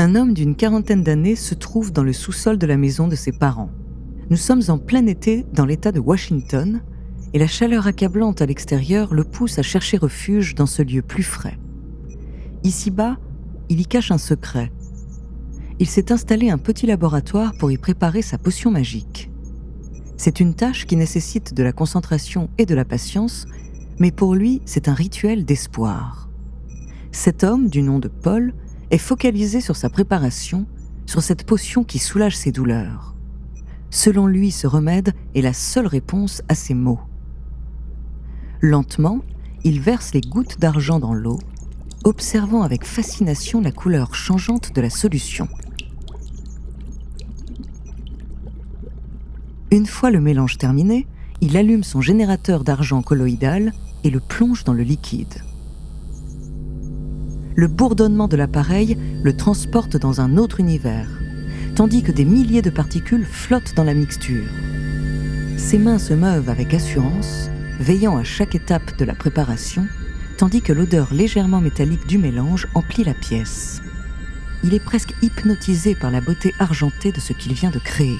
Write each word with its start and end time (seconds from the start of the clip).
Un 0.00 0.14
homme 0.14 0.32
d'une 0.32 0.56
quarantaine 0.56 1.02
d'années 1.02 1.36
se 1.36 1.54
trouve 1.54 1.92
dans 1.92 2.02
le 2.02 2.14
sous-sol 2.14 2.56
de 2.56 2.66
la 2.66 2.78
maison 2.78 3.06
de 3.06 3.14
ses 3.14 3.32
parents. 3.32 3.68
Nous 4.30 4.38
sommes 4.38 4.62
en 4.68 4.78
plein 4.78 5.04
été 5.04 5.44
dans 5.52 5.66
l'État 5.66 5.92
de 5.92 6.00
Washington 6.00 6.80
et 7.34 7.38
la 7.38 7.46
chaleur 7.46 7.86
accablante 7.86 8.40
à 8.40 8.46
l'extérieur 8.46 9.12
le 9.12 9.24
pousse 9.24 9.58
à 9.58 9.62
chercher 9.62 9.98
refuge 9.98 10.54
dans 10.54 10.64
ce 10.64 10.80
lieu 10.80 11.02
plus 11.02 11.22
frais. 11.22 11.58
Ici-bas, 12.64 13.18
il 13.68 13.78
y 13.78 13.84
cache 13.84 14.10
un 14.10 14.16
secret. 14.16 14.72
Il 15.80 15.86
s'est 15.86 16.12
installé 16.12 16.48
un 16.48 16.56
petit 16.56 16.86
laboratoire 16.86 17.52
pour 17.58 17.70
y 17.70 17.76
préparer 17.76 18.22
sa 18.22 18.38
potion 18.38 18.70
magique. 18.70 19.30
C'est 20.16 20.40
une 20.40 20.54
tâche 20.54 20.86
qui 20.86 20.96
nécessite 20.96 21.52
de 21.52 21.62
la 21.62 21.72
concentration 21.72 22.48
et 22.56 22.64
de 22.64 22.74
la 22.74 22.86
patience, 22.86 23.46
mais 23.98 24.12
pour 24.12 24.34
lui, 24.34 24.62
c'est 24.64 24.88
un 24.88 24.94
rituel 24.94 25.44
d'espoir. 25.44 26.30
Cet 27.12 27.44
homme, 27.44 27.68
du 27.68 27.82
nom 27.82 27.98
de 27.98 28.08
Paul, 28.08 28.54
est 28.90 28.98
focalisé 28.98 29.60
sur 29.60 29.76
sa 29.76 29.88
préparation, 29.88 30.66
sur 31.06 31.22
cette 31.22 31.44
potion 31.44 31.84
qui 31.84 31.98
soulage 31.98 32.36
ses 32.36 32.52
douleurs. 32.52 33.14
Selon 33.90 34.26
lui, 34.26 34.50
ce 34.50 34.66
remède 34.66 35.12
est 35.34 35.42
la 35.42 35.52
seule 35.52 35.86
réponse 35.86 36.42
à 36.48 36.54
ses 36.54 36.74
maux. 36.74 37.00
Lentement, 38.60 39.20
il 39.64 39.80
verse 39.80 40.14
les 40.14 40.20
gouttes 40.20 40.60
d'argent 40.60 41.00
dans 41.00 41.14
l'eau, 41.14 41.38
observant 42.04 42.62
avec 42.62 42.84
fascination 42.84 43.60
la 43.60 43.72
couleur 43.72 44.14
changeante 44.14 44.74
de 44.74 44.80
la 44.80 44.90
solution. 44.90 45.48
Une 49.70 49.86
fois 49.86 50.10
le 50.10 50.20
mélange 50.20 50.58
terminé, 50.58 51.06
il 51.40 51.56
allume 51.56 51.84
son 51.84 52.00
générateur 52.00 52.64
d'argent 52.64 53.02
colloïdal 53.02 53.72
et 54.04 54.10
le 54.10 54.20
plonge 54.20 54.64
dans 54.64 54.72
le 54.72 54.82
liquide. 54.82 55.42
Le 57.56 57.66
bourdonnement 57.66 58.28
de 58.28 58.36
l'appareil 58.36 58.96
le 59.22 59.36
transporte 59.36 59.96
dans 59.96 60.20
un 60.20 60.36
autre 60.36 60.60
univers, 60.60 61.08
tandis 61.74 62.02
que 62.02 62.12
des 62.12 62.24
milliers 62.24 62.62
de 62.62 62.70
particules 62.70 63.24
flottent 63.24 63.74
dans 63.74 63.84
la 63.84 63.94
mixture. 63.94 64.46
Ses 65.56 65.78
mains 65.78 65.98
se 65.98 66.14
meuvent 66.14 66.48
avec 66.48 66.72
assurance, 66.74 67.50
veillant 67.80 68.16
à 68.16 68.24
chaque 68.24 68.54
étape 68.54 68.96
de 68.98 69.04
la 69.04 69.14
préparation, 69.14 69.86
tandis 70.36 70.62
que 70.62 70.72
l'odeur 70.72 71.12
légèrement 71.12 71.60
métallique 71.60 72.06
du 72.06 72.18
mélange 72.18 72.68
emplit 72.74 73.04
la 73.04 73.14
pièce. 73.14 73.82
Il 74.62 74.72
est 74.72 74.84
presque 74.84 75.14
hypnotisé 75.20 75.94
par 75.94 76.10
la 76.10 76.20
beauté 76.20 76.54
argentée 76.60 77.12
de 77.12 77.20
ce 77.20 77.32
qu'il 77.32 77.52
vient 77.52 77.70
de 77.70 77.78
créer. 77.78 78.18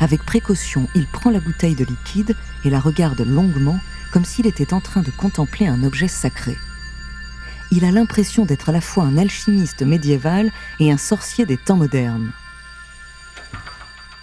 Avec 0.00 0.24
précaution, 0.24 0.88
il 0.94 1.06
prend 1.06 1.30
la 1.30 1.40
bouteille 1.40 1.74
de 1.74 1.84
liquide 1.84 2.34
et 2.64 2.70
la 2.70 2.80
regarde 2.80 3.20
longuement, 3.20 3.78
comme 4.12 4.24
s'il 4.24 4.46
était 4.46 4.72
en 4.72 4.80
train 4.80 5.02
de 5.02 5.10
contempler 5.10 5.66
un 5.66 5.84
objet 5.84 6.08
sacré. 6.08 6.56
Il 7.76 7.84
a 7.84 7.90
l'impression 7.90 8.44
d'être 8.44 8.68
à 8.68 8.72
la 8.72 8.80
fois 8.80 9.02
un 9.02 9.18
alchimiste 9.18 9.82
médiéval 9.82 10.52
et 10.78 10.92
un 10.92 10.96
sorcier 10.96 11.44
des 11.44 11.56
temps 11.56 11.76
modernes. 11.76 12.30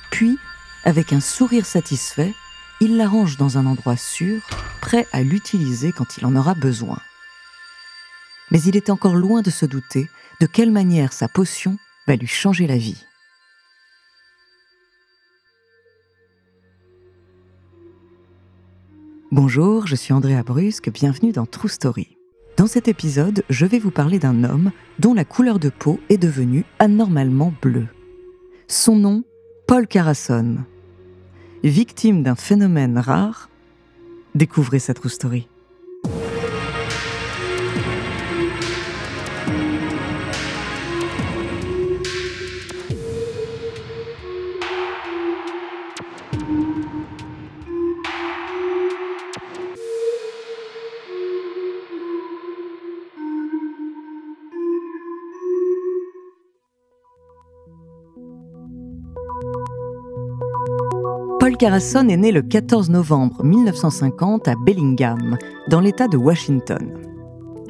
Puis, 0.09 0.38
avec 0.85 1.12
un 1.12 1.19
sourire 1.19 1.66
satisfait, 1.66 2.34
il 2.79 2.95
la 2.95 3.09
range 3.09 3.35
dans 3.35 3.57
un 3.57 3.66
endroit 3.66 3.97
sûr, 3.97 4.40
prêt 4.79 5.06
à 5.11 5.22
l'utiliser 5.22 5.91
quand 5.91 6.17
il 6.17 6.25
en 6.25 6.38
aura 6.38 6.53
besoin. 6.53 6.97
Mais 8.51 8.61
il 8.61 8.78
est 8.78 8.90
encore 8.90 9.16
loin 9.16 9.41
de 9.41 9.50
se 9.50 9.66
douter 9.66 10.09
de 10.40 10.45
quelle 10.45 10.72
manière 10.72 11.11
sa 11.11 11.28
potion 11.28 11.78
va 12.07 12.16
lui 12.16 12.28
changer 12.28 12.67
la 12.67 12.78
vie. 12.78 13.03
Bonjour, 19.29 19.88
je 19.88 19.95
suis 19.97 20.13
Andrea 20.13 20.41
Brusque, 20.41 20.90
bienvenue 20.90 21.34
dans 21.34 21.45
True 21.45 21.67
Story. 21.67 22.17
Dans 22.61 22.67
cet 22.67 22.88
épisode, 22.88 23.44
je 23.49 23.66
vais 23.66 23.79
vous 23.79 23.89
parler 23.89 24.19
d'un 24.19 24.44
homme 24.44 24.72
dont 24.99 25.16
la 25.16 25.25
couleur 25.25 25.57
de 25.57 25.69
peau 25.69 25.99
est 26.09 26.19
devenue 26.19 26.63
anormalement 26.77 27.51
bleue. 27.59 27.88
Son 28.67 28.95
nom, 28.95 29.23
Paul 29.66 29.88
Carasson. 29.88 30.57
Victime 31.63 32.22
d'un 32.22 32.35
phénomène 32.35 32.99
rare, 32.99 33.49
découvrez 34.35 34.77
sa 34.77 34.94
True 34.94 35.09
Story. 35.09 35.47
Paul 61.41 61.57
Carasson 61.57 62.07
est 62.07 62.18
né 62.18 62.31
le 62.31 62.44
14 62.44 62.91
novembre 62.91 63.44
1950 63.44 64.47
à 64.47 64.53
Bellingham, 64.63 65.40
dans 65.69 65.79
l'État 65.79 66.07
de 66.07 66.16
Washington. 66.16 66.94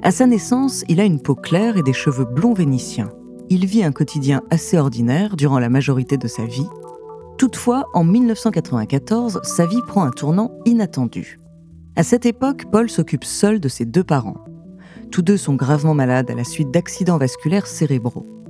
À 0.03 0.11
sa 0.11 0.25
naissance, 0.25 0.83
il 0.89 0.99
a 0.99 1.05
une 1.05 1.21
peau 1.21 1.35
claire 1.35 1.77
et 1.77 1.81
des 1.81 1.93
cheveux 1.93 2.25
blonds 2.25 2.53
vénitiens. 2.53 3.11
Il 3.49 3.65
vit 3.65 3.85
un 3.85 3.93
quotidien 3.93 4.41
assez 4.49 4.77
ordinaire 4.77 5.37
durant 5.37 5.57
la 5.57 5.69
majorité 5.69 6.17
de 6.17 6.27
sa 6.27 6.43
vie. 6.43 6.67
Toutefois, 7.37 7.85
en 7.93 8.03
1994, 8.03 9.39
sa 9.43 9.65
vie 9.65 9.81
prend 9.87 10.03
un 10.03 10.11
tournant 10.11 10.51
inattendu. 10.65 11.39
À 11.95 12.03
cette 12.03 12.25
époque, 12.25 12.65
Paul 12.73 12.89
s'occupe 12.89 13.23
seul 13.23 13.61
de 13.61 13.69
ses 13.69 13.85
deux 13.85 14.03
parents. 14.03 14.43
Tous 15.11 15.21
deux 15.21 15.37
sont 15.37 15.55
gravement 15.55 15.93
malades 15.93 16.29
à 16.29 16.35
la 16.35 16.43
suite 16.43 16.71
d'accidents 16.71 17.17
vasculaires 17.17 17.67
cérébraux. 17.67 18.40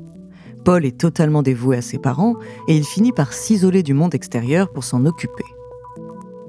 Paul 0.63 0.85
est 0.85 0.99
totalement 0.99 1.41
dévoué 1.41 1.77
à 1.77 1.81
ses 1.81 1.97
parents 1.97 2.35
et 2.67 2.75
il 2.75 2.85
finit 2.85 3.11
par 3.11 3.33
s'isoler 3.33 3.83
du 3.83 3.93
monde 3.93 4.13
extérieur 4.13 4.71
pour 4.71 4.83
s'en 4.83 5.05
occuper. 5.05 5.43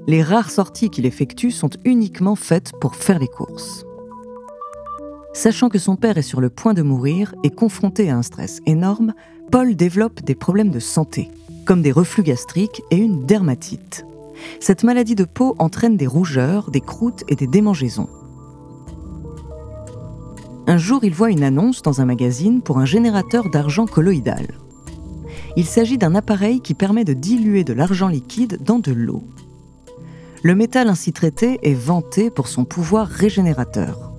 Les 0.07 0.21
rares 0.21 0.51
sorties 0.51 0.89
qu'il 0.89 1.05
effectue 1.05 1.51
sont 1.51 1.69
uniquement 1.85 2.35
faites 2.35 2.73
pour 2.79 2.95
faire 2.95 3.19
les 3.19 3.27
courses. 3.27 3.85
Sachant 5.33 5.69
que 5.69 5.79
son 5.79 5.95
père 5.95 6.17
est 6.17 6.21
sur 6.21 6.41
le 6.41 6.49
point 6.49 6.73
de 6.73 6.83
mourir 6.83 7.33
et 7.43 7.49
confronté 7.49 8.09
à 8.09 8.17
un 8.17 8.21
stress 8.21 8.59
énorme, 8.67 9.13
Paul 9.51 9.75
développe 9.75 10.21
des 10.21 10.35
problèmes 10.35 10.69
de 10.69 10.79
santé, 10.79 11.31
comme 11.65 11.81
des 11.81 11.91
reflux 11.91 12.23
gastriques 12.23 12.83
et 12.91 12.97
une 12.97 13.25
dermatite. 13.25 14.05
Cette 14.59 14.83
maladie 14.83 15.15
de 15.15 15.25
peau 15.25 15.55
entraîne 15.57 15.97
des 15.97 16.07
rougeurs, 16.07 16.69
des 16.69 16.81
croûtes 16.81 17.23
et 17.29 17.35
des 17.35 17.47
démangeaisons. 17.47 18.09
Un 20.65 20.77
jour, 20.77 21.03
il 21.03 21.13
voit 21.13 21.29
une 21.29 21.43
annonce 21.43 21.81
dans 21.81 21.99
un 21.99 22.05
magazine 22.05 22.61
pour 22.61 22.79
un 22.79 22.85
générateur 22.85 23.49
d'argent 23.49 23.85
colloïdal. 23.85 24.47
Il 25.57 25.65
s'agit 25.65 25.97
d'un 25.97 26.15
appareil 26.15 26.61
qui 26.61 26.73
permet 26.73 27.03
de 27.03 27.13
diluer 27.13 27.63
de 27.63 27.73
l'argent 27.73 28.07
liquide 28.07 28.59
dans 28.63 28.79
de 28.79 28.91
l'eau. 28.93 29.23
Le 30.41 30.55
métal 30.55 30.87
ainsi 30.87 31.11
traité 31.13 31.59
est 31.63 31.73
vanté 31.73 32.29
pour 32.29 32.47
son 32.47 32.65
pouvoir 32.65 33.07
régénérateur. 33.07 34.13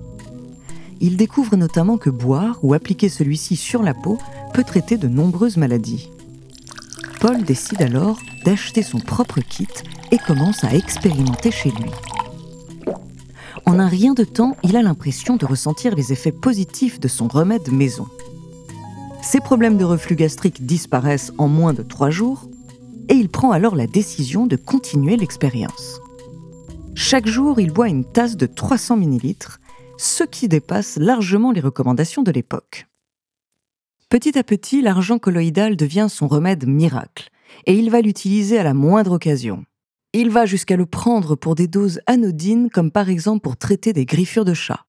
Il 1.01 1.17
découvre 1.17 1.55
notamment 1.55 1.97
que 1.97 2.09
boire 2.09 2.59
ou 2.63 2.73
appliquer 2.73 3.09
celui-ci 3.09 3.55
sur 3.55 3.81
la 3.81 3.93
peau 3.93 4.17
peut 4.53 4.63
traiter 4.63 4.97
de 4.97 5.07
nombreuses 5.07 5.57
maladies. 5.57 6.09
Paul 7.19 7.43
décide 7.43 7.81
alors 7.81 8.19
d'acheter 8.45 8.83
son 8.83 8.99
propre 8.99 9.39
kit 9.41 9.67
et 10.11 10.17
commence 10.17 10.63
à 10.63 10.73
expérimenter 10.73 11.51
chez 11.51 11.71
lui. 11.71 11.91
En 13.75 13.79
un 13.79 13.89
rien 13.89 14.13
de 14.13 14.23
temps, 14.23 14.55
il 14.63 14.77
a 14.77 14.81
l'impression 14.81 15.35
de 15.35 15.45
ressentir 15.45 15.95
les 15.95 16.13
effets 16.13 16.31
positifs 16.31 16.97
de 16.97 17.09
son 17.09 17.27
remède 17.27 17.73
maison. 17.73 18.07
Ses 19.21 19.41
problèmes 19.41 19.77
de 19.77 19.83
reflux 19.83 20.15
gastrique 20.15 20.65
disparaissent 20.65 21.33
en 21.37 21.49
moins 21.49 21.73
de 21.73 21.83
trois 21.83 22.09
jours 22.09 22.47
et 23.09 23.15
il 23.15 23.27
prend 23.27 23.51
alors 23.51 23.75
la 23.75 23.85
décision 23.85 24.47
de 24.47 24.55
continuer 24.55 25.17
l'expérience. 25.17 25.99
Chaque 26.95 27.27
jour, 27.27 27.59
il 27.59 27.73
boit 27.73 27.89
une 27.89 28.05
tasse 28.05 28.37
de 28.37 28.45
300 28.45 28.95
ml, 28.95 29.35
ce 29.97 30.23
qui 30.23 30.47
dépasse 30.47 30.95
largement 30.95 31.51
les 31.51 31.59
recommandations 31.59 32.23
de 32.23 32.31
l'époque. 32.31 32.87
Petit 34.07 34.39
à 34.39 34.45
petit, 34.45 34.81
l'argent 34.83 35.19
colloïdal 35.19 35.75
devient 35.75 36.07
son 36.09 36.29
remède 36.29 36.65
miracle, 36.65 37.29
et 37.65 37.77
il 37.77 37.89
va 37.89 37.99
l'utiliser 37.99 38.57
à 38.57 38.63
la 38.63 38.73
moindre 38.73 39.11
occasion. 39.11 39.65
Il 40.17 40.29
va 40.29 40.45
jusqu'à 40.45 40.77
le 40.77 40.85
prendre 40.85 41.35
pour 41.35 41.55
des 41.55 41.67
doses 41.67 41.99
anodines, 42.07 42.69
comme 42.69 42.89
par 42.89 43.09
exemple 43.09 43.41
pour 43.41 43.57
traiter 43.57 43.91
des 43.91 44.05
griffures 44.05 44.45
de 44.45 44.53
chat. 44.53 44.85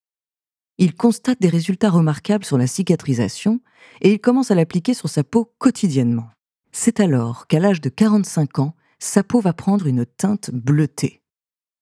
Il 0.77 0.95
constate 0.95 1.41
des 1.41 1.49
résultats 1.49 1.89
remarquables 1.89 2.45
sur 2.45 2.57
la 2.57 2.65
cicatrisation, 2.65 3.59
et 3.99 4.13
il 4.13 4.21
commence 4.21 4.51
à 4.51 4.55
l'appliquer 4.55 4.93
sur 4.93 5.09
sa 5.09 5.25
peau 5.25 5.51
quotidiennement. 5.57 6.29
C'est 6.71 7.01
alors 7.01 7.45
qu'à 7.47 7.59
l'âge 7.59 7.81
de 7.81 7.89
45 7.89 8.59
ans, 8.59 8.75
sa 8.99 9.21
peau 9.21 9.41
va 9.41 9.51
prendre 9.51 9.87
une 9.87 10.05
teinte 10.05 10.49
bleutée. 10.53 11.21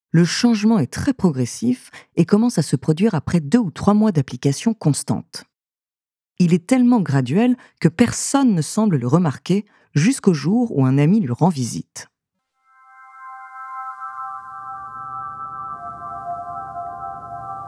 Le 0.09 0.25
changement 0.25 0.79
est 0.79 0.91
très 0.91 1.13
progressif 1.13 1.91
et 2.15 2.25
commence 2.25 2.57
à 2.57 2.63
se 2.63 2.75
produire 2.75 3.13
après 3.13 3.41
deux 3.41 3.59
ou 3.59 3.69
trois 3.69 3.93
mois 3.93 4.11
d'application 4.11 4.73
constante. 4.73 5.43
Il 6.39 6.51
est 6.51 6.65
tellement 6.65 6.99
graduel 6.99 7.57
que 7.79 7.89
personne 7.89 8.55
ne 8.55 8.63
semble 8.63 8.97
le 8.97 9.07
remarquer 9.07 9.65
jusqu'au 9.93 10.33
jour 10.33 10.75
où 10.75 10.83
un 10.83 10.97
ami 10.97 11.19
lui 11.19 11.31
rend 11.31 11.49
visite. 11.49 12.07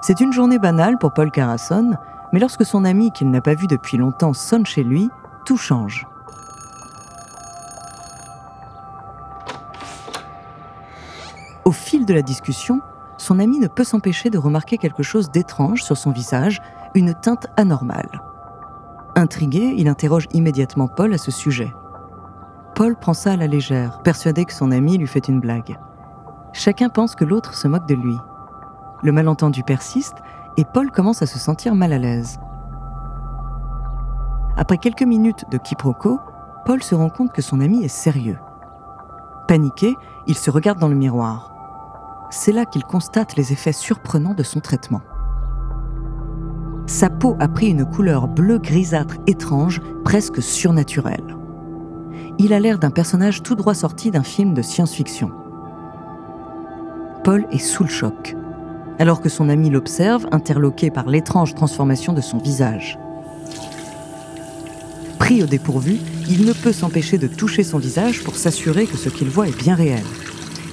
C'est 0.01 0.19
une 0.19 0.31
journée 0.31 0.59
banale 0.59 0.97
pour 0.97 1.11
Paul 1.11 1.31
Carasson, 1.31 1.91
mais 2.31 2.39
lorsque 2.39 2.65
son 2.65 2.85
ami 2.85 3.11
qu'il 3.11 3.29
n'a 3.31 3.41
pas 3.41 3.55
vu 3.55 3.67
depuis 3.67 3.97
longtemps 3.97 4.33
sonne 4.33 4.65
chez 4.65 4.83
lui, 4.83 5.09
tout 5.45 5.57
change. 5.57 6.07
Au 11.65 11.71
fil 11.71 12.05
de 12.05 12.13
la 12.13 12.21
discussion, 12.21 12.81
son 13.17 13.39
ami 13.39 13.59
ne 13.59 13.67
peut 13.67 13.83
s'empêcher 13.83 14.29
de 14.29 14.37
remarquer 14.37 14.77
quelque 14.77 15.03
chose 15.03 15.31
d'étrange 15.31 15.83
sur 15.83 15.97
son 15.97 16.11
visage, 16.11 16.61
une 16.95 17.13
teinte 17.13 17.47
anormale. 17.57 18.21
Intrigué, 19.15 19.73
il 19.77 19.87
interroge 19.87 20.27
immédiatement 20.31 20.87
Paul 20.87 21.13
à 21.13 21.17
ce 21.17 21.31
sujet. 21.31 21.73
Paul 22.75 22.95
prend 22.95 23.13
ça 23.13 23.33
à 23.33 23.35
la 23.35 23.47
légère, 23.47 24.01
persuadé 24.03 24.45
que 24.45 24.53
son 24.53 24.71
ami 24.71 24.97
lui 24.97 25.07
fait 25.07 25.27
une 25.27 25.39
blague. 25.39 25.77
Chacun 26.53 26.89
pense 26.89 27.15
que 27.15 27.25
l'autre 27.25 27.55
se 27.55 27.67
moque 27.67 27.87
de 27.87 27.95
lui. 27.95 28.15
Le 29.03 29.11
malentendu 29.11 29.63
persiste 29.63 30.17
et 30.57 30.65
Paul 30.65 30.91
commence 30.91 31.21
à 31.21 31.27
se 31.27 31.39
sentir 31.39 31.75
mal 31.75 31.93
à 31.93 31.97
l'aise. 31.97 32.39
Après 34.57 34.77
quelques 34.77 35.03
minutes 35.03 35.45
de 35.51 35.57
quiproquo, 35.57 36.19
Paul 36.65 36.81
se 36.81 36.95
rend 36.95 37.09
compte 37.09 37.31
que 37.31 37.41
son 37.41 37.59
ami 37.59 37.83
est 37.83 37.87
sérieux. 37.87 38.39
Paniqué, 39.47 39.95
il 40.25 40.35
se 40.35 40.49
regarde 40.49 40.79
dans 40.79 40.89
le 40.89 40.95
miroir 40.95 41.53
c'est 42.29 42.51
là 42.51 42.65
qu'il 42.65 42.83
constate 42.83 43.35
les 43.35 43.53
effets 43.53 43.73
surprenants 43.73 44.33
de 44.33 44.43
son 44.43 44.59
traitement. 44.59 45.01
Sa 46.85 47.09
peau 47.09 47.35
a 47.39 47.47
pris 47.47 47.67
une 47.67 47.85
couleur 47.85 48.27
bleu 48.27 48.59
grisâtre 48.59 49.15
étrange, 49.27 49.81
presque 50.03 50.41
surnaturelle. 50.41 51.35
Il 52.37 52.53
a 52.53 52.59
l'air 52.59 52.79
d'un 52.79 52.91
personnage 52.91 53.43
tout 53.43 53.55
droit 53.55 53.73
sorti 53.73 54.11
d'un 54.11 54.23
film 54.23 54.53
de 54.53 54.61
science-fiction. 54.61 55.31
Paul 57.23 57.45
est 57.51 57.57
sous 57.57 57.83
le 57.83 57.89
choc, 57.89 58.35
alors 58.99 59.21
que 59.21 59.29
son 59.29 59.49
ami 59.49 59.69
l'observe, 59.69 60.27
interloqué 60.31 60.89
par 60.89 61.07
l'étrange 61.07 61.55
transformation 61.55 62.13
de 62.13 62.21
son 62.21 62.37
visage. 62.37 62.97
Pris 65.19 65.43
au 65.43 65.45
dépourvu, 65.45 65.97
il 66.29 66.45
ne 66.45 66.53
peut 66.53 66.71
s'empêcher 66.71 67.17
de 67.17 67.27
toucher 67.27 67.63
son 67.63 67.79
visage 67.79 68.23
pour 68.23 68.35
s'assurer 68.35 68.85
que 68.85 68.97
ce 68.97 69.09
qu'il 69.09 69.29
voit 69.29 69.47
est 69.47 69.57
bien 69.57 69.75
réel. 69.75 70.03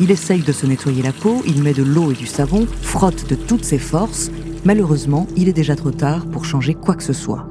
Il 0.01 0.11
essaye 0.11 0.43
de 0.43 0.53
se 0.53 0.67
nettoyer 0.67 1.03
la 1.03 1.13
peau, 1.13 1.43
il 1.47 1.63
met 1.63 1.73
de 1.73 1.83
l'eau 1.83 2.11
et 2.11 2.15
du 2.15 2.27
savon, 2.27 2.67
frotte 2.83 3.29
de 3.29 3.37
toutes 3.37 3.65
ses 3.65 3.79
forces. 3.79 4.31
Malheureusement, 4.65 5.27
il 5.37 5.49
est 5.49 5.53
déjà 5.53 5.77
trop 5.77 5.93
tard 5.93 6.27
pour 6.27 6.45
changer 6.45 6.75
quoi 6.75 6.95
que 6.95 7.03
ce 7.03 7.13
soit. 7.13 7.47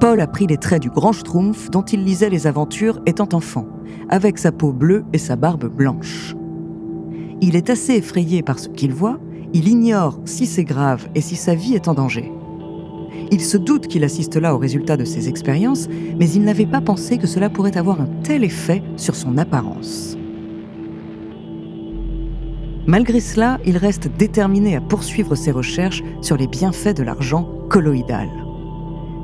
Paul 0.00 0.20
a 0.20 0.26
pris 0.26 0.46
les 0.46 0.56
traits 0.56 0.82
du 0.82 0.90
grand 0.90 1.12
Schtroumpf 1.12 1.70
dont 1.70 1.82
il 1.82 2.04
lisait 2.04 2.30
les 2.30 2.46
aventures 2.46 3.00
étant 3.06 3.28
enfant, 3.32 3.66
avec 4.08 4.38
sa 4.38 4.52
peau 4.52 4.72
bleue 4.72 5.04
et 5.12 5.18
sa 5.18 5.36
barbe 5.36 5.66
blanche. 5.66 6.34
Il 7.42 7.56
est 7.56 7.70
assez 7.70 7.94
effrayé 7.94 8.42
par 8.42 8.58
ce 8.58 8.68
qu'il 8.68 8.92
voit, 8.92 9.18
il 9.52 9.68
ignore 9.68 10.20
si 10.24 10.46
c'est 10.46 10.64
grave 10.64 11.08
et 11.14 11.20
si 11.20 11.36
sa 11.36 11.54
vie 11.54 11.74
est 11.74 11.88
en 11.88 11.94
danger. 11.94 12.32
Il 13.32 13.40
se 13.40 13.56
doute 13.56 13.86
qu'il 13.86 14.04
assiste 14.04 14.36
là 14.36 14.54
au 14.54 14.58
résultat 14.58 14.96
de 14.96 15.04
ses 15.04 15.28
expériences, 15.28 15.88
mais 16.18 16.28
il 16.30 16.42
n'avait 16.42 16.66
pas 16.66 16.80
pensé 16.80 17.18
que 17.18 17.26
cela 17.26 17.48
pourrait 17.48 17.76
avoir 17.76 18.00
un 18.00 18.08
tel 18.22 18.44
effet 18.44 18.82
sur 18.96 19.14
son 19.14 19.38
apparence. 19.38 20.16
Malgré 22.86 23.20
cela, 23.20 23.58
il 23.64 23.76
reste 23.76 24.08
déterminé 24.18 24.74
à 24.74 24.80
poursuivre 24.80 25.34
ses 25.34 25.52
recherches 25.52 26.02
sur 26.22 26.36
les 26.36 26.48
bienfaits 26.48 26.96
de 26.96 27.02
l'argent 27.02 27.48
colloïdal. 27.68 28.28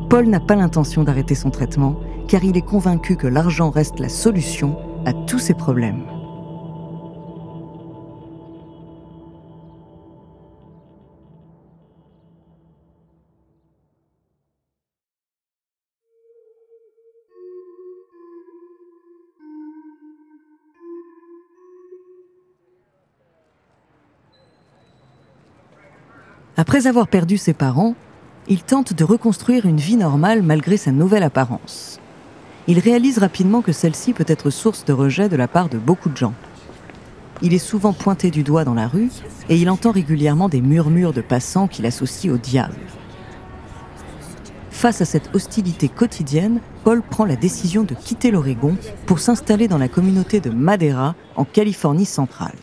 Paul 0.09 0.27
n'a 0.29 0.41
pas 0.41 0.55
l'intention 0.55 1.03
d'arrêter 1.03 1.35
son 1.35 1.51
traitement, 1.51 1.99
car 2.29 2.45
il 2.45 2.57
est 2.57 2.63
convaincu 2.63 3.17
que 3.17 3.27
l'argent 3.27 3.71
reste 3.71 3.99
la 3.99 4.09
solution 4.09 4.77
à 5.05 5.13
tous 5.13 5.41
ses 5.41 5.55
problèmes. 5.55 6.16
Après 26.59 26.87
avoir 26.87 27.07
perdu 27.07 27.37
ses 27.37 27.53
parents, 27.53 27.95
il 28.49 28.63
tente 28.63 28.95
de 28.95 29.05
reconstruire 29.05 29.67
une 29.67 29.77
vie 29.77 29.97
normale 29.97 30.43
malgré 30.43 30.79
sa 30.79 30.91
nouvelle 30.91 31.23
apparence. 31.23 32.01
Il 32.67 32.79
réalise 32.79 33.19
rapidement 33.19 33.61
que 33.61 33.73
celle-ci 33.73 34.15
peut 34.15 34.25
être 34.27 34.49
source 34.49 34.87
de 34.87 34.95
rejet 34.95 35.29
de 35.29 35.37
la 35.37 35.49
part 35.49 35.69
de 35.69 35.77
beaucoup 35.77 36.09
de 36.09 36.17
gens. 36.17 36.33
Il 37.43 37.53
est 37.53 37.59
souvent 37.59 37.93
pointé 37.93 38.31
du 38.31 38.43
doigt 38.43 38.65
dans 38.65 38.73
la 38.73 38.89
rue 38.89 39.11
et 39.51 39.59
il 39.59 39.69
entend 39.69 39.91
régulièrement 39.91 40.49
des 40.49 40.63
murmures 40.63 41.13
de 41.13 41.21
passants 41.21 41.69
qu'il 41.69 41.85
associe 41.85 42.33
au 42.33 42.39
diable. 42.39 42.79
Face 44.71 45.03
à 45.03 45.05
cette 45.05 45.35
hostilité 45.35 45.89
quotidienne, 45.89 46.61
Paul 46.85 47.03
prend 47.03 47.27
la 47.27 47.37
décision 47.37 47.83
de 47.83 47.95
quitter 47.95 48.31
l'Oregon 48.31 48.79
pour 49.05 49.19
s'installer 49.19 49.69
dans 49.69 49.79
la 49.79 49.89
communauté 49.89 50.41
de 50.41 50.51
Madera, 50.51 51.15
en 51.35 51.45
Californie 51.45 52.07
centrale. 52.07 52.57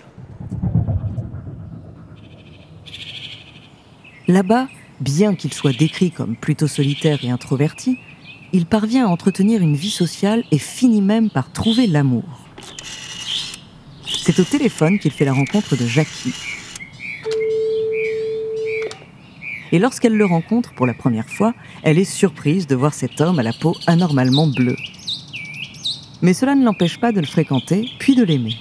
Là-bas, 4.27 4.67
bien 5.01 5.35
qu'il 5.35 5.53
soit 5.53 5.77
décrit 5.77 6.11
comme 6.11 6.35
plutôt 6.35 6.67
solitaire 6.67 7.19
et 7.23 7.29
introverti, 7.29 7.97
il 8.53 8.65
parvient 8.65 9.07
à 9.07 9.09
entretenir 9.09 9.61
une 9.61 9.75
vie 9.75 9.89
sociale 9.89 10.43
et 10.51 10.59
finit 10.59 11.01
même 11.01 11.29
par 11.29 11.51
trouver 11.51 11.87
l'amour. 11.87 12.23
C'est 14.05 14.39
au 14.39 14.43
téléphone 14.43 14.99
qu'il 14.99 15.11
fait 15.11 15.25
la 15.25 15.33
rencontre 15.33 15.75
de 15.75 15.85
Jackie. 15.85 16.33
Et 19.73 19.79
lorsqu'elle 19.79 20.15
le 20.15 20.25
rencontre 20.25 20.73
pour 20.73 20.85
la 20.85 20.93
première 20.93 21.27
fois, 21.27 21.53
elle 21.81 21.97
est 21.97 22.05
surprise 22.05 22.67
de 22.67 22.75
voir 22.75 22.93
cet 22.93 23.19
homme 23.19 23.39
à 23.39 23.43
la 23.43 23.53
peau 23.53 23.75
anormalement 23.87 24.47
bleue. 24.47 24.77
Mais 26.21 26.33
cela 26.33 26.55
ne 26.55 26.63
l'empêche 26.63 26.99
pas 26.99 27.11
de 27.11 27.19
le 27.19 27.25
fréquenter, 27.25 27.89
puis 27.99 28.15
de 28.15 28.23
l'aimer. 28.23 28.55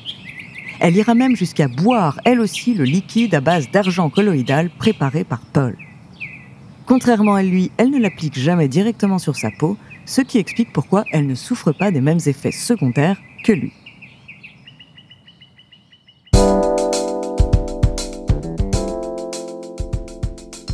Elle 0.85 0.97
ira 0.97 1.15
même 1.15 1.37
jusqu'à 1.37 1.69
boire, 1.69 2.19
elle 2.25 2.41
aussi, 2.41 2.75
le 2.75 2.83
liquide 2.83 3.37
à 3.37 3.41
base 3.41 3.71
d'argent 3.71 4.11
colloïdal 4.11 4.69
préparé 4.69 5.23
par 5.23 5.39
Paul. 5.39 5.79
Contrairement 6.87 7.37
à 7.37 7.45
lui, 7.45 7.71
elle 7.77 7.91
ne 7.91 8.01
l'applique 8.01 8.37
jamais 8.37 8.67
directement 8.67 9.21
sur 9.21 9.37
sa 9.37 9.53
peau, 9.53 9.77
ce 10.07 10.23
qui 10.23 10.39
explique 10.39 10.73
pourquoi 10.73 11.05
elle 11.13 11.29
ne 11.29 11.37
souffre 11.37 11.71
pas 11.71 11.93
des 11.93 12.01
mêmes 12.01 12.19
effets 12.27 12.51
secondaires 12.51 13.17
que 13.45 13.53
lui. 13.53 13.73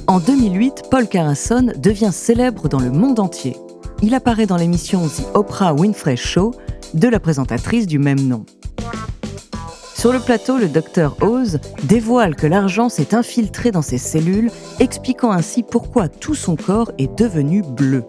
En 0.07 0.21
2008, 0.21 0.85
Paul 0.91 1.07
Carasson 1.07 1.71
devient 1.77 2.13
célèbre 2.15 2.71
dans 2.71 2.81
le 2.81 2.91
monde 2.91 3.21
entier. 3.21 3.57
Il 4.01 4.15
apparaît 4.15 4.47
dans 4.47 4.57
l'émission 4.57 5.07
The 5.07 5.25
Oprah 5.35 5.75
Winfrey 5.75 6.17
Show 6.17 6.55
de 6.95 7.09
la 7.09 7.21
présentatrice 7.21 7.87
du 7.87 7.99
même 7.99 8.27
nom. 8.27 8.47
Sur 9.99 10.13
le 10.13 10.21
plateau, 10.21 10.59
le 10.59 10.69
docteur 10.69 11.17
Oz 11.23 11.59
dévoile 11.83 12.37
que 12.37 12.47
l'argent 12.47 12.89
s'est 12.89 13.17
infiltré 13.17 13.73
dans 13.73 13.83
ses 13.83 13.99
cellules, 13.99 14.49
expliquant 14.79 15.33
ainsi 15.33 15.65
pourquoi 15.65 16.07
tout 16.09 16.37
son 16.37 16.55
corps 16.55 16.93
est 16.99 17.19
devenu 17.19 17.63
bleu. 17.63 18.05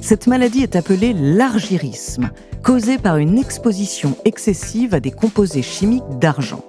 Cette 0.00 0.28
maladie 0.28 0.62
est 0.62 0.76
appelée 0.76 1.12
l'argyrisme, 1.12 2.30
causée 2.62 2.96
par 2.96 3.16
une 3.16 3.38
exposition 3.38 4.16
excessive 4.24 4.94
à 4.94 5.00
des 5.00 5.10
composés 5.10 5.62
chimiques 5.62 6.08
d'argent. 6.20 6.64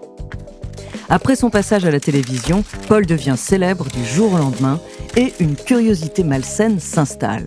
Après 1.08 1.36
son 1.36 1.52
passage 1.52 1.86
à 1.86 1.92
la 1.92 2.00
télévision, 2.00 2.64
Paul 2.88 3.06
devient 3.06 3.36
célèbre 3.38 3.86
du 3.92 4.04
jour 4.04 4.34
au 4.34 4.38
lendemain 4.38 4.80
et 5.16 5.34
une 5.40 5.56
curiosité 5.56 6.24
malsaine 6.24 6.80
s'installe. 6.80 7.46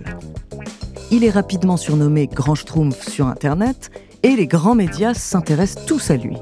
Il 1.11 1.25
est 1.25 1.31
rapidement 1.31 1.77
surnommé 1.77 2.29
Grand 2.29 2.55
Schtroumpf 2.55 3.09
sur 3.09 3.27
Internet 3.27 3.91
et 4.23 4.37
les 4.37 4.47
grands 4.47 4.77
médias 4.77 5.15
s'intéressent 5.15 5.87
tous 5.87 6.13
à 6.13 6.17
lui. 6.17 6.37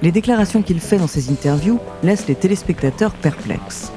Les 0.00 0.12
déclarations 0.12 0.62
qu'il 0.62 0.80
fait 0.80 0.98
dans 0.98 1.08
ses 1.08 1.30
interviews 1.30 1.80
laissent 2.04 2.28
les 2.28 2.36
téléspectateurs 2.36 3.12
perplexes. 3.14 3.90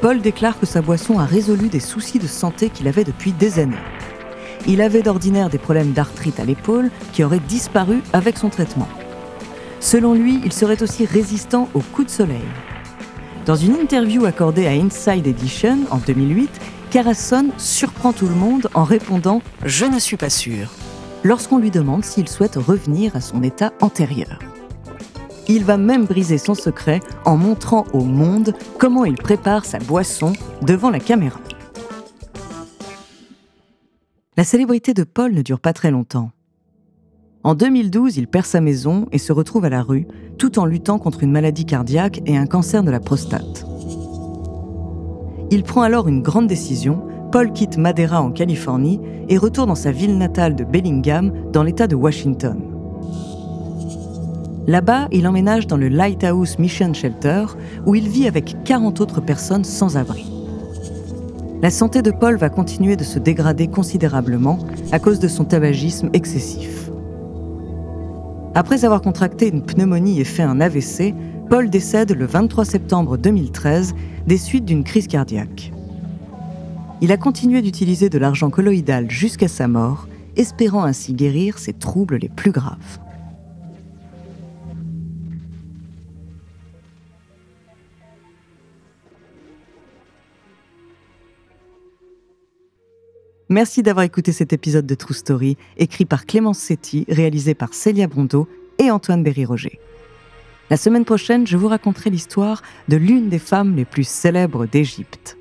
Paul 0.00 0.22
déclare 0.22 0.58
que 0.58 0.64
sa 0.64 0.80
boisson 0.80 1.18
a 1.18 1.26
résolu 1.26 1.68
des 1.68 1.80
soucis 1.80 2.18
de 2.18 2.26
santé 2.26 2.70
qu'il 2.70 2.88
avait 2.88 3.04
depuis 3.04 3.32
des 3.32 3.58
années. 3.58 3.76
Il 4.66 4.80
avait 4.80 5.02
d'ordinaire 5.02 5.50
des 5.50 5.58
problèmes 5.58 5.92
d'arthrite 5.92 6.40
à 6.40 6.44
l'épaule 6.46 6.90
qui 7.12 7.22
auraient 7.22 7.40
disparu 7.40 8.02
avec 8.14 8.38
son 8.38 8.48
traitement. 8.48 8.88
Selon 9.78 10.14
lui, 10.14 10.40
il 10.44 10.52
serait 10.52 10.82
aussi 10.82 11.04
résistant 11.04 11.68
aux 11.74 11.80
coups 11.80 12.06
de 12.06 12.12
soleil. 12.12 12.48
Dans 13.44 13.56
une 13.56 13.74
interview 13.74 14.24
accordée 14.24 14.66
à 14.66 14.70
Inside 14.70 15.26
Edition 15.26 15.78
en 15.90 15.98
2008, 15.98 16.50
Carasson 16.90 17.48
surprend 17.58 18.12
tout 18.12 18.26
le 18.26 18.34
monde 18.34 18.68
en 18.74 18.84
répondant⁇ 18.84 19.38
Je 19.64 19.84
ne 19.84 19.98
suis 19.98 20.16
pas 20.16 20.30
sûr⁇ 20.30 20.66
lorsqu'on 21.24 21.58
lui 21.58 21.70
demande 21.70 22.04
s'il 22.04 22.28
souhaite 22.28 22.56
revenir 22.56 23.16
à 23.16 23.20
son 23.20 23.42
état 23.42 23.72
antérieur. 23.80 24.38
Il 25.52 25.64
va 25.64 25.76
même 25.76 26.04
briser 26.04 26.38
son 26.38 26.54
secret 26.54 27.00
en 27.24 27.36
montrant 27.36 27.84
au 27.92 28.04
monde 28.04 28.54
comment 28.78 29.04
il 29.04 29.16
prépare 29.16 29.64
sa 29.64 29.80
boisson 29.80 30.32
devant 30.62 30.90
la 30.90 31.00
caméra. 31.00 31.40
La 34.36 34.44
célébrité 34.44 34.94
de 34.94 35.02
Paul 35.02 35.34
ne 35.34 35.42
dure 35.42 35.58
pas 35.58 35.72
très 35.72 35.90
longtemps. 35.90 36.30
En 37.42 37.56
2012, 37.56 38.16
il 38.16 38.28
perd 38.28 38.46
sa 38.46 38.60
maison 38.60 39.08
et 39.10 39.18
se 39.18 39.32
retrouve 39.32 39.64
à 39.64 39.70
la 39.70 39.82
rue, 39.82 40.06
tout 40.38 40.60
en 40.60 40.66
luttant 40.66 41.00
contre 41.00 41.24
une 41.24 41.32
maladie 41.32 41.66
cardiaque 41.66 42.22
et 42.26 42.36
un 42.36 42.46
cancer 42.46 42.84
de 42.84 42.92
la 42.92 43.00
prostate. 43.00 43.66
Il 45.50 45.64
prend 45.64 45.82
alors 45.82 46.06
une 46.06 46.22
grande 46.22 46.46
décision. 46.46 47.02
Paul 47.32 47.52
quitte 47.52 47.76
Madera 47.76 48.22
en 48.22 48.30
Californie 48.30 49.00
et 49.28 49.36
retourne 49.36 49.70
dans 49.70 49.74
sa 49.74 49.90
ville 49.90 50.16
natale 50.16 50.54
de 50.54 50.62
Bellingham, 50.62 51.32
dans 51.50 51.64
l'État 51.64 51.88
de 51.88 51.96
Washington. 51.96 52.69
Là-bas, 54.66 55.08
il 55.10 55.26
emménage 55.26 55.66
dans 55.66 55.76
le 55.76 55.88
Lighthouse 55.88 56.58
Mission 56.58 56.92
Shelter, 56.92 57.46
où 57.86 57.94
il 57.94 58.08
vit 58.08 58.28
avec 58.28 58.56
40 58.64 59.00
autres 59.00 59.20
personnes 59.20 59.64
sans 59.64 59.96
abri. 59.96 60.30
La 61.62 61.70
santé 61.70 62.02
de 62.02 62.10
Paul 62.10 62.36
va 62.36 62.48
continuer 62.48 62.96
de 62.96 63.04
se 63.04 63.18
dégrader 63.18 63.68
considérablement 63.68 64.58
à 64.92 64.98
cause 64.98 65.18
de 65.18 65.28
son 65.28 65.44
tabagisme 65.44 66.10
excessif. 66.12 66.90
Après 68.54 68.84
avoir 68.84 69.02
contracté 69.02 69.48
une 69.48 69.62
pneumonie 69.62 70.20
et 70.20 70.24
fait 70.24 70.42
un 70.42 70.60
AVC, 70.60 71.14
Paul 71.48 71.70
décède 71.70 72.12
le 72.12 72.26
23 72.26 72.64
septembre 72.64 73.16
2013 73.16 73.94
des 74.26 74.38
suites 74.38 74.64
d'une 74.64 74.84
crise 74.84 75.06
cardiaque. 75.06 75.72
Il 77.00 77.12
a 77.12 77.16
continué 77.16 77.62
d'utiliser 77.62 78.08
de 78.08 78.18
l'argent 78.18 78.50
colloïdal 78.50 79.10
jusqu'à 79.10 79.48
sa 79.48 79.68
mort, 79.68 80.06
espérant 80.36 80.84
ainsi 80.84 81.14
guérir 81.14 81.58
ses 81.58 81.72
troubles 81.72 82.16
les 82.16 82.28
plus 82.28 82.50
graves. 82.50 82.98
Merci 93.50 93.82
d'avoir 93.82 94.04
écouté 94.04 94.30
cet 94.30 94.52
épisode 94.52 94.86
de 94.86 94.94
True 94.94 95.12
Story, 95.12 95.56
écrit 95.76 96.04
par 96.04 96.24
Clémence 96.24 96.60
Setti, 96.60 97.04
réalisé 97.08 97.54
par 97.54 97.74
Célia 97.74 98.06
Brondeau 98.06 98.46
et 98.78 98.92
Antoine 98.92 99.24
Berry-Roger. 99.24 99.80
La 100.70 100.76
semaine 100.76 101.04
prochaine, 101.04 101.48
je 101.48 101.56
vous 101.56 101.66
raconterai 101.66 102.10
l'histoire 102.10 102.62
de 102.86 102.96
l'une 102.96 103.28
des 103.28 103.40
femmes 103.40 103.74
les 103.74 103.84
plus 103.84 104.06
célèbres 104.06 104.66
d'Égypte. 104.66 105.36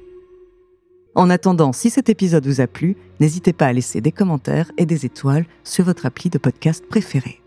En 1.14 1.30
attendant, 1.30 1.72
si 1.72 1.92
cet 1.92 2.10
épisode 2.10 2.48
vous 2.48 2.62
a 2.62 2.68
plu, 2.68 2.98
n'hésitez 3.20 3.54
pas 3.54 3.68
à 3.68 3.74
laisser 3.74 4.02
des 4.02 4.12
commentaires 4.12 4.72
et 4.80 4.88
des 4.88 5.06
étoiles 5.06 5.46
sur 5.64 5.86
votre 5.86 6.08
appli 6.08 6.32
de 6.32 6.40
podcast 6.40 6.84
préféré. 6.90 7.44